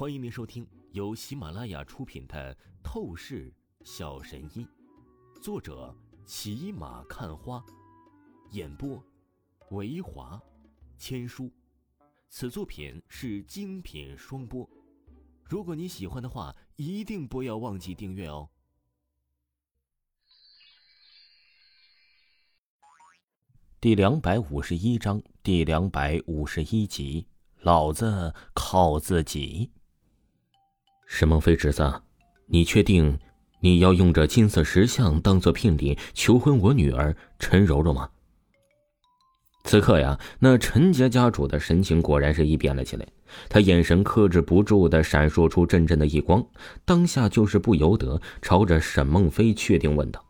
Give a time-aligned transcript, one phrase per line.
[0.00, 3.52] 欢迎您收听由喜马拉雅出品的《透视
[3.84, 4.66] 小神医》，
[5.42, 7.62] 作者骑马看花，
[8.52, 9.04] 演播
[9.72, 10.40] 维华
[10.96, 11.52] 千书。
[12.30, 14.66] 此作品是精品双播。
[15.44, 18.48] 如果你喜欢的话，一定不要忘记订阅哦。
[23.78, 27.26] 第两百五十一章第两百五十一集，
[27.58, 29.70] 老子靠自己。
[31.12, 31.92] 沈梦飞侄子，
[32.46, 33.18] 你确定
[33.58, 38.08] 你要用这金色石像当做聘礼求婚我女儿陈柔柔吗？
[39.64, 43.04] 此刻呀，那陈家家主的神情果然是一变了起来，
[43.48, 46.46] 他眼神克制不住的闪烁出阵阵的异光，
[46.84, 50.24] 当下就是不由得朝着沈梦飞确定问道。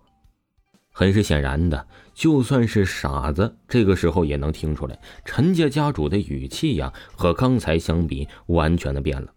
[0.90, 9.30] 很是显然的，就算是傻子，这个时候也能听出来，陈家家主的语气呀，和刚才相比完全的变了。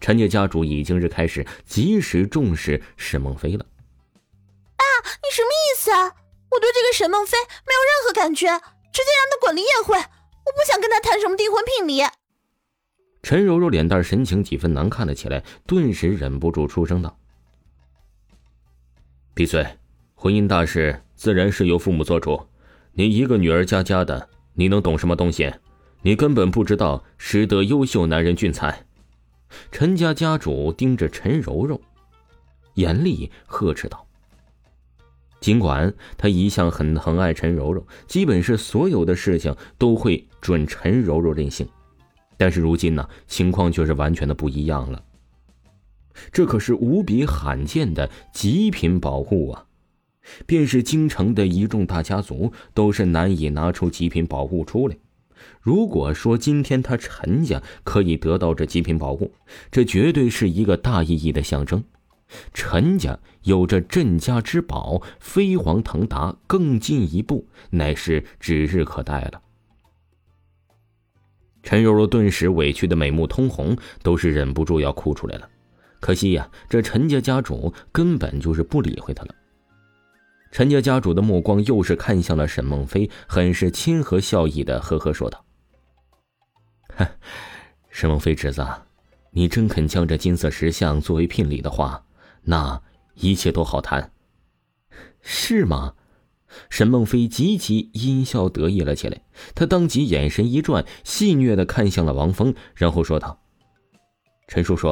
[0.00, 3.66] 陈家家主已经是开始及时重视沈梦飞了。
[4.76, 4.84] 爸，
[5.22, 6.14] 你什么意思啊？
[6.50, 7.36] 我对这个沈梦飞
[7.66, 8.46] 没有任何感觉，
[8.92, 12.02] 直接让他滚离宴会，我不想跟他谈什么订婚聘礼。
[13.22, 17.18] 陈柔柔脸蛋神情几分难看了起来，顿时忍不住出声道
[19.34, 19.66] ：“闭嘴！
[20.14, 22.48] 婚姻大事自然是由父母做主，
[22.92, 25.52] 你一个女儿家家的，你能懂什么东西？
[26.02, 28.86] 你根本不知道识得优秀男人俊才。”
[29.70, 31.80] 陈家家主盯着陈柔柔，
[32.74, 34.06] 严厉呵斥道
[35.40, 41.68] ：“尽管他一向很疼爱陈柔柔，基本是所有的事情都会准陈柔柔任性，
[42.36, 45.02] 但是如今呢，情况却是完全的不一样了。
[46.32, 49.64] 这可是无比罕见的极品宝物啊！
[50.46, 54.96] 便是京城的一众大家族，都是难以拿出极品宝物出来。”
[55.60, 59.32] 如果说今天他陈家可以得到这极品宝物，
[59.70, 61.82] 这绝对是一个大意义的象征。
[62.52, 69.40] 陈家有着镇家之宝，飞黄腾达，更进一步乃是指日可待了。
[71.62, 75.48] 陈柔柔顿时委屈的美目通红，都是忍不住要哭出来了。
[76.00, 79.34] 可惜呀，这陈家家主根本就是不理会她了。
[80.50, 85.44] 陈家家主的目光又是看向了沈梦飞，很是亲和笑意的呵呵说道
[87.90, 88.66] ：“沈梦飞侄子，
[89.30, 92.04] 你真肯将这金色石像作为聘礼的话，
[92.42, 92.82] 那
[93.14, 94.10] 一切都好谈，
[95.20, 95.94] 是吗？”
[96.70, 99.20] 沈梦飞极其阴笑得意了起来，
[99.54, 103.38] 他当即眼神一转，戏谑的看向了王峰，然后说道
[104.48, 104.88] ：“陈叔叔，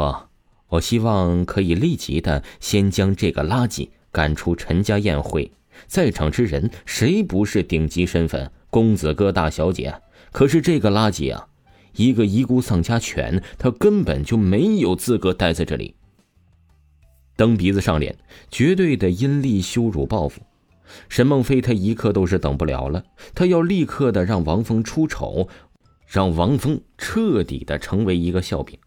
[0.68, 5.52] 我希望可以立即的先将这个垃圾。”赶出陈家宴会，
[5.86, 8.50] 在场之人谁不是顶级身份？
[8.70, 9.94] 公子哥、大小姐。
[10.32, 11.46] 可是这个垃圾啊，
[11.96, 15.94] 一个遗孤丧家犬，他根本就没有资格待在这里。
[17.36, 18.16] 蹬鼻子上脸，
[18.50, 20.40] 绝对的阴厉羞辱报复。
[21.10, 23.04] 沈梦飞他一刻都是等不了了，
[23.34, 25.46] 他要立刻的让王峰出丑，
[26.06, 28.78] 让王峰彻底的成为一个笑柄。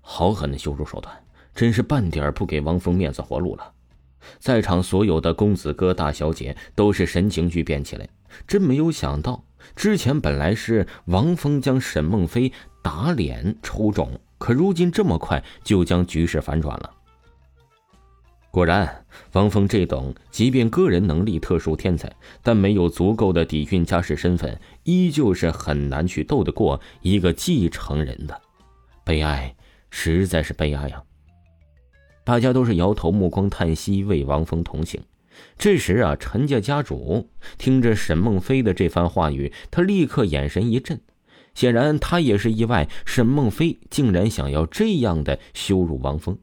[0.00, 1.14] 好狠的羞辱手段，
[1.54, 3.74] 真是半点不给王峰面子活路了。
[4.38, 8.08] 在场所有的公子哥、大小姐都是神情巨变起来，
[8.46, 9.44] 真没有想到，
[9.74, 16.90] 之前本来是王峰将沈梦飞打脸抽中，可如今这么快就将局势反转了。
[18.52, 28.40] 果然，王峰这等即便个人能力特殊天才，但没有足够的底蕴家世身份，依旧是很难去斗得过一个继承人的。
[29.04, 29.54] 悲哀，
[29.90, 31.00] 实在是悲哀啊！
[32.30, 35.02] 大家都是摇头，目光叹息，为王峰同情。
[35.58, 41.00] 这时啊，陈家家主听着沈梦飞的这番话语，他立刻眼神一震，
[41.54, 46.38] 显然他也是意外，沈梦飞竟然想要这样的羞辱王峰，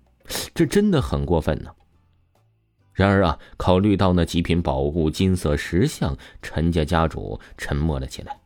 [0.53, 1.69] 这真的很过分呢。
[2.91, 8.41] 然而啊，考虑到那极品宝物金色石像，陈家家主沉默了起来。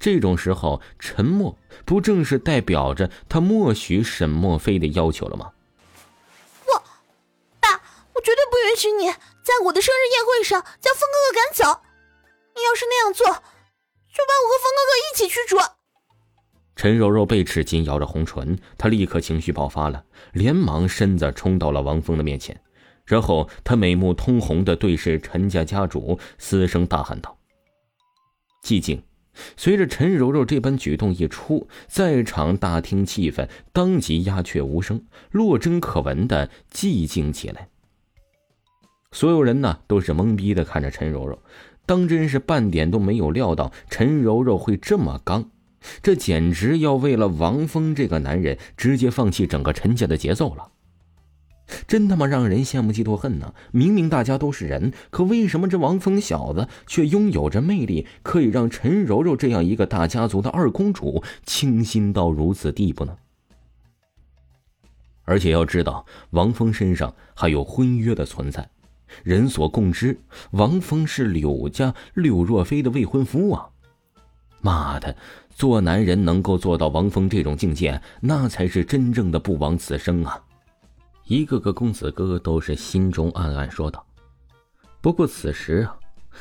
[0.00, 5.52] 这种时候沉默，不正是代表着他默许沈墨飞的要求了吗？
[8.20, 9.10] 绝对不允许你
[9.42, 11.82] 在我的生日宴会上将风哥哥赶走。
[12.54, 15.56] 你要是那样做，就把我和风哥哥一起驱逐。
[16.76, 22.60] 陈柔柔被齿紧咬着红唇，她立刻情绪爆发了，连忙身子冲到了王峰的面前，
[23.04, 27.38] 然后她美目通红的对视陈家家主，嘶声大喊道
[28.64, 29.02] ：“寂静！”
[29.56, 37.69] 随着陈柔柔这般举动一出，在场大厅气氛当即鸦雀无声，落针可闻的寂静起来。
[39.12, 41.38] 所有人呢都是懵逼的看着陈柔柔，
[41.84, 45.50] 当真是半点都没有料到陈柔柔会这么刚。
[46.02, 50.72] 这简直要为了王峰这个男人直接放弃整个陈家的节奏了。
[51.86, 53.54] 真他妈让人羡慕嫉妒恨呢！
[53.70, 63.16] 明明大家都是人，可为什么这王峰小子却拥有着魅力，可以让陈柔柔这样一个大家族的二公主倾心到如此地步呢？
[65.24, 68.68] 而且要知道，王峰身上还有婚约的存在，
[69.22, 70.18] 人所共知，
[70.52, 73.68] 王峰是柳家柳若飞的未婚夫啊！
[74.60, 75.16] 妈的，
[75.50, 80.38] 做男人能够做到王峰这种境界，那才是真正的不枉此生啊！
[81.26, 84.04] 一个个公子哥都是心中暗暗说道。
[85.00, 85.96] 不过此时啊，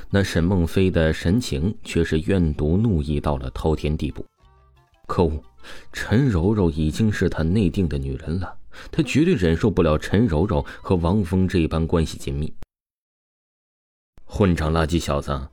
[0.09, 4.25] 那沈梦飞的神情却是怨毒怒意到了滔天地步。
[5.07, 5.41] 可恶，
[5.93, 8.53] 陈柔柔已经是他内定的女人了，
[8.91, 12.53] 他绝对忍受不了陈柔柔和王峰这般关系紧密。
[14.25, 15.49] 混账垃圾小子，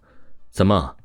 [0.50, 0.96] 怎么，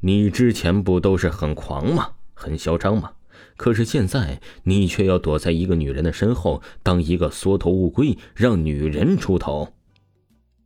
[0.00, 2.12] 你之前不都是很狂吗？
[2.34, 3.12] 很嚣张吗？
[3.56, 9.74] 可是现在，你却要躲在一个女人的身后，当一个缩头乌龟，让女人出头。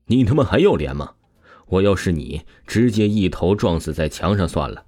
[0.07, 1.15] 你他妈还要脸吗？
[1.67, 4.87] 我要是你，直接一头撞死在墙上算了。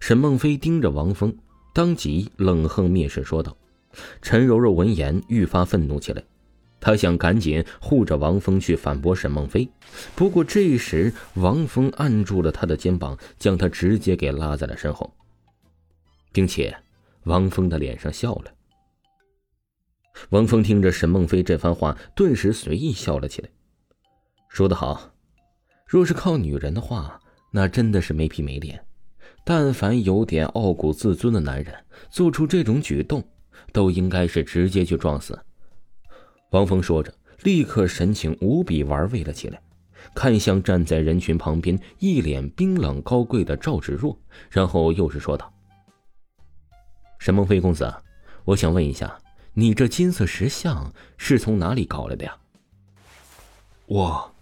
[0.00, 1.36] 沈梦飞盯着王峰，
[1.74, 3.56] 当即冷哼蔑视说道。
[4.20, 6.22] 陈柔柔闻言愈发愤怒起来，
[6.80, 9.68] 她想赶紧护着王峰去反驳沈梦飞，
[10.14, 15.12] 不过这时王峰按住了她的肩膀，将她直接给拉在了身后。
[16.32, 16.76] 并且，
[17.24, 18.52] 王峰的脸上笑了。
[20.30, 23.48] 王峰听着沈梦飞这番话，顿时随意笑了起来，
[24.48, 25.12] 说得好，
[25.86, 27.20] 若是靠女人的话，
[27.52, 28.82] 那真的是没皮没脸。
[29.44, 31.74] 但凡有点傲骨自尊的男人，
[32.10, 33.22] 做出这种举动，
[33.72, 35.38] 都应该是直接去撞死。
[36.50, 37.12] 王峰说着，
[37.42, 39.60] 立刻神情无比玩味了起来，
[40.14, 44.18] 看向站在人群旁边一脸冰冷高贵的赵芷若，
[44.50, 45.52] 然后又是说道。
[47.18, 47.92] 沈梦飞公子，
[48.44, 49.18] 我想问一下，
[49.54, 52.36] 你这金色石像是从哪里搞来的呀？
[53.86, 54.35] 我。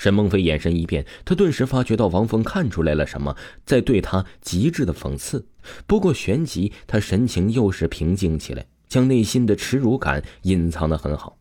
[0.00, 3.36] 沈梦飞眼神一变，他顿时发觉到王峰看出来了什么，
[3.66, 5.46] 在对他极致的讽刺。
[5.86, 11.36] 不过旋即，他神情又是平静起来，将内心的耻辱感隐藏的很好。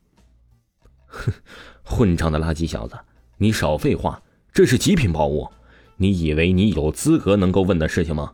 [1.06, 1.32] 哼，
[1.84, 3.00] 混账的垃圾小子，
[3.38, 4.22] 你少废话！
[4.52, 5.48] 这是极品宝物，
[5.96, 8.34] 你以为你有资格能够问的事情吗？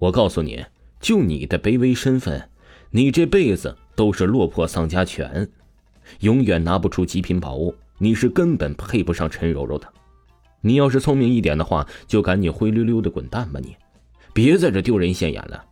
[0.00, 0.66] 我告诉你，
[0.98, 2.50] 就你的卑微身份，
[2.90, 5.48] 你这辈子都是落魄丧家犬，
[6.22, 7.72] 永远拿不出极品宝物。
[8.02, 9.86] 你是根本配不上陈柔柔的。
[10.62, 13.60] 你要是聪明一点的话，就赶紧灰溜溜的滚蛋吧！
[13.62, 13.76] 你，
[14.32, 15.62] 别在这丢人现眼了。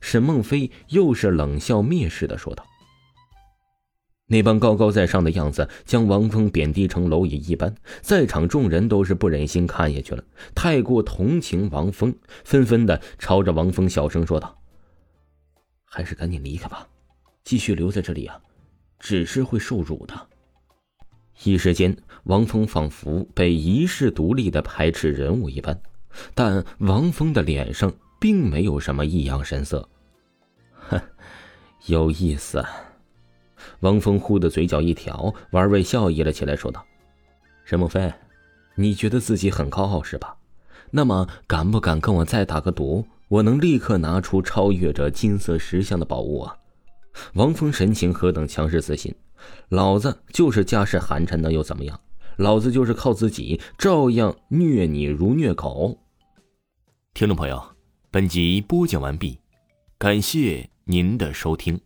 [0.00, 2.66] 沈梦飞又是冷笑蔑视的说道。
[4.28, 10.24] 那般高高在上的样子，将王峰贬低成蝼蚁一般，在场众人都是不忍心看下去了，
[10.54, 12.14] 太过同情王峰，
[12.44, 14.58] 纷纷的朝着王峰小声说道
[15.84, 16.88] ：“还是赶紧离开吧，
[17.44, 18.40] 继续留在这里啊，
[18.98, 20.28] 只是会受辱的。”
[21.44, 25.80] 一时间，王峰仿佛被遗世独立的排斥人物一般，
[26.34, 29.88] 但王峰的脸上并没有什么异样神色。
[30.72, 31.00] 哼，
[31.86, 32.64] 有意思。
[33.80, 36.84] 王峰忽的嘴角一挑，玩味笑意了起来，说道
[37.64, 38.12] ：“沈梦飞，
[38.76, 40.36] 你觉得自己很高傲是吧？
[40.90, 43.06] 那么敢不敢跟我再打个赌？
[43.28, 46.56] 我能立刻拿出超越着金色石像的宝物啊！”
[47.34, 49.14] 王峰神情何等强势自信，
[49.68, 52.00] 老子就是家世寒碜，能又怎么样？
[52.36, 55.98] 老子就是靠自己，照样虐你如虐狗。
[57.14, 57.62] 听众朋友，
[58.10, 59.38] 本集播讲完毕，
[59.98, 61.78] 感谢您的收听。